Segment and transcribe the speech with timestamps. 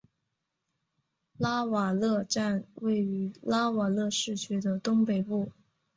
[1.37, 5.51] 拉瓦勒站位于拉瓦勒市区的东北部。